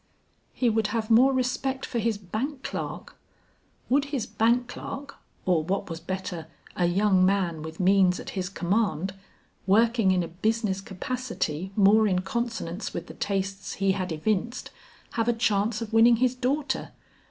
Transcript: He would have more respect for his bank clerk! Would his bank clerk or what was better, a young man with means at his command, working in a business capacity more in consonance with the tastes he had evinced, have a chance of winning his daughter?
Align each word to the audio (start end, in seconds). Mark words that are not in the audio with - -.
He 0.51 0.67
would 0.67 0.87
have 0.87 1.11
more 1.11 1.31
respect 1.31 1.85
for 1.85 1.99
his 1.99 2.17
bank 2.17 2.63
clerk! 2.63 3.17
Would 3.87 4.05
his 4.05 4.25
bank 4.25 4.67
clerk 4.67 5.17
or 5.45 5.63
what 5.63 5.91
was 5.91 5.99
better, 5.99 6.47
a 6.75 6.87
young 6.87 7.23
man 7.23 7.61
with 7.61 7.79
means 7.79 8.19
at 8.19 8.31
his 8.31 8.49
command, 8.49 9.13
working 9.67 10.09
in 10.09 10.23
a 10.23 10.27
business 10.27 10.81
capacity 10.81 11.71
more 11.75 12.07
in 12.07 12.21
consonance 12.21 12.95
with 12.95 13.05
the 13.05 13.13
tastes 13.13 13.73
he 13.73 13.91
had 13.91 14.11
evinced, 14.11 14.71
have 15.11 15.27
a 15.27 15.33
chance 15.33 15.83
of 15.83 15.93
winning 15.93 16.15
his 16.15 16.33
daughter? 16.33 16.93